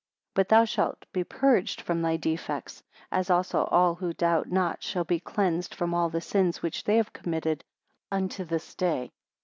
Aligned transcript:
But 0.33 0.49
thou 0.49 0.65
shalt 0.65 1.05
be 1.13 1.23
purged 1.23 1.79
from 1.79 2.01
thy 2.01 2.17
defects, 2.17 2.81
as 3.11 3.29
also 3.29 3.65
all 3.65 3.93
who 3.93 4.13
doubt 4.13 4.51
not 4.51 4.81
shall 4.81 5.03
be 5.03 5.19
cleansed 5.19 5.75
from 5.75 5.93
all 5.93 6.09
the 6.09 6.21
sins 6.21 6.63
which 6.63 6.83
they 6.85 6.97
have 6.97 7.13
committed 7.13 7.63
unto 8.11 8.43
this 8.43 8.73
day. 8.73 9.11